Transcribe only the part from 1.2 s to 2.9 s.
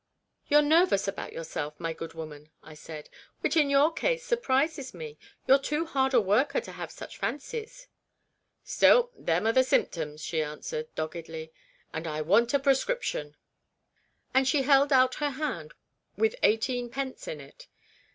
yourself, my good woman," I